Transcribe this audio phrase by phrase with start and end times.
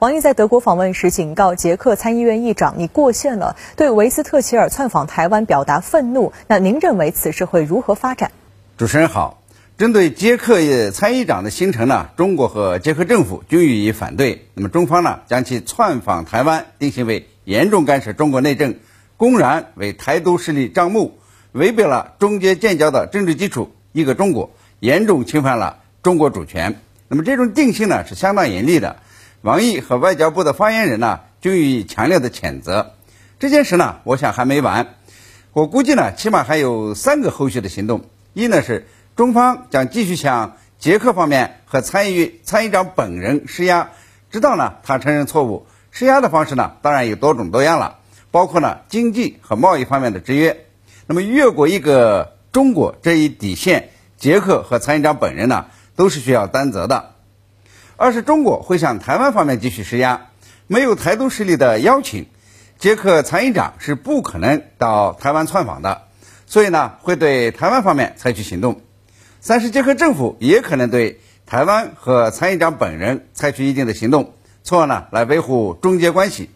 [0.00, 6.32] 王毅在德国访问时警告捷克参议院议长：“你过线了。”对维斯特齐尔窜访台湾表达愤怒。
[6.46, 8.32] 那您认为此事会如何发展？
[8.78, 9.42] 主持人好，
[9.76, 14.46] 针对捷克参议长的行程呢，中国和捷克政府均予以反对。
[14.54, 18.76] 那么中方呢，将其窜访台湾定性为严重干涉中国内政，
[19.18, 21.18] 公然为台独势力张目，
[21.52, 24.48] 违背了中捷建交的政治基础“一个中国”，
[24.80, 26.80] 严重侵犯了中国主权。
[27.08, 28.96] 那么这种定性呢是相当严厉的，
[29.42, 32.92] 王毅和外交部的发言人呢均予以强烈的谴责。
[33.38, 34.96] 这件事呢，我想还没完，
[35.52, 38.04] 我估计呢，起码还有三个后续的行动。
[38.34, 38.86] 一呢是
[39.16, 43.90] 中方将继续向捷克方面和参议参议长本人施压，
[44.30, 45.66] 直到呢他承认错误。
[45.90, 47.98] 施压的方式呢，当然有多种多样了，
[48.30, 50.66] 包括呢经济和贸易方面的制约。
[51.06, 55.66] 那么越过一个中国这一底线，捷克和参议长本人呢？
[55.96, 57.10] 都是需要担责的。
[58.02, 60.28] 二是中国会向台湾方面继续施压，
[60.66, 62.28] 没有台独势力的邀请，
[62.78, 66.04] 捷克参议长是不可能到台湾窜访的，
[66.46, 68.80] 所以呢，会对台湾方面采取行动。
[69.42, 76.48] 三是捷克政府也可能对台湾和参议长本人采取一定的行动，从而呢来维护中捷关系。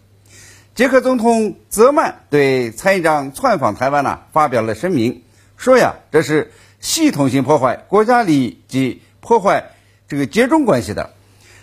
[0.73, 5.21] 捷克总统泽曼对参议长窜访台湾呢发表了声明，
[5.57, 9.03] 说呀，这是系统性破坏国家利益及。
[9.21, 9.71] 破坏
[10.07, 11.14] 这个接中关系的，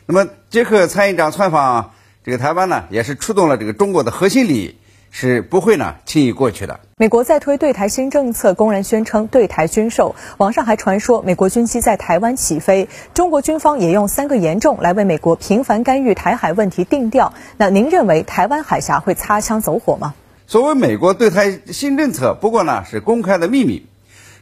[0.07, 1.93] 那么捷克参议长窜访
[2.25, 4.77] 这个台湾呢，也是触动了这个中国的核心利益，
[5.11, 6.81] 是不会呢轻易过去的。
[6.97, 17.33] 美国在推对台新政策，公然宣称对台军售，网上还传说美国军机在台湾起飞，中国军方也用三个严重来为美国频繁干预台海问题定调。
[17.57, 20.15] 那您认为台湾海峡会擦枪走火吗？
[20.47, 23.87] 所谓美国对台新政策，不过呢是公开的秘密。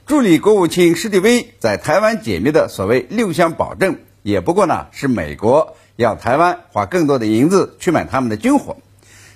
[0.07, 8.77] 助理国务卿施蒂威在台湾解密的所谓六项保证，也不过呢是美国要台湾花更多的银子去买他们的军火。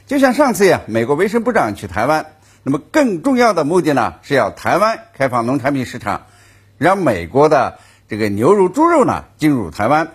[0.06, 2.26] 就像上次呀，美国卫生部长去台湾，
[2.62, 6.26] 那么更重要的目的呢是要台湾开放农产品市场，
[6.76, 7.78] 让美国的
[8.08, 10.12] 这个牛肉、猪肉呢进入台湾。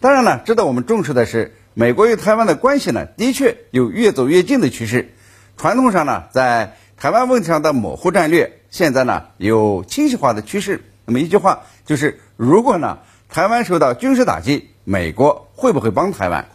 [0.00, 5.12] 当然了，值得我们重视的是，美国与台湾的关系呢的确有越走越近的趋势。
[5.56, 8.54] 传统上呢，在台湾问题上的模糊战略。
[8.70, 12.98] 现在呢有清晰化的趋势，那么一句话就是，如果呢
[13.28, 16.46] 台湾受到军事打击，美国会不会帮台湾？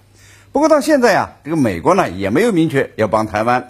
[0.52, 3.70] 不过到现在呀，这个美国呢也没有明确要帮台湾。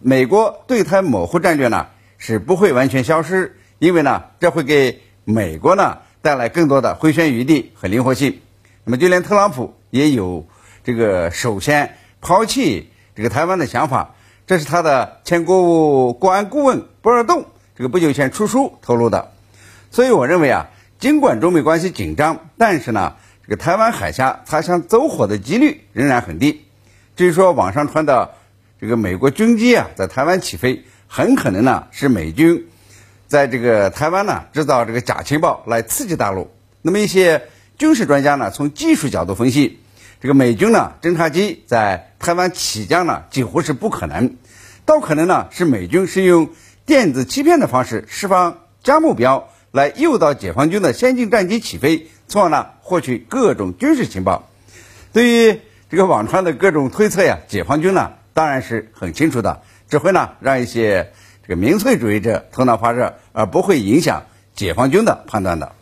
[0.00, 8.40] 美国对台模糊战略呢是不会完全消失，因为呢这会给美国呢带来更多的回旋余地和灵活性。
[8.84, 10.46] 那么就连特朗普也有
[10.84, 14.14] 这个首先抛弃这个台湾的想法，
[14.46, 17.44] 这是他的前国务国安顾问博尔顿。
[17.76, 19.32] 这个不久前出书透露的，
[19.90, 20.68] 所以我认为啊，
[21.02, 26.64] 尽管中美关系紧张，但是呢，这个台湾海峡擦枪走火的几率仍然很低。
[27.16, 28.34] 至于说网上传的
[28.80, 32.68] 这个美国军机啊在台湾起飞，很可能呢是美军
[33.26, 36.52] 在这个台湾呢制造这个假情报来刺激大陆。
[36.82, 39.80] 那么一些军事专家呢从技术角度分析，
[40.20, 44.36] 这个美军呢侦察机在台湾起降呢几乎是不可能，
[44.84, 46.50] 倒可能呢是美军是用。
[46.84, 54.48] 电子欺骗的方式释放假目标，来诱导解放军的先进战机起飞，从而呢获取各种军事情报。
[55.14, 55.60] 对于
[55.90, 61.12] 这个网传的各种推测呀，解放军呢当然是很清楚的，只会呢让一些
[61.42, 64.24] 这个民粹主义者头脑发热，而不会影响
[64.54, 65.72] 解放军的判断的。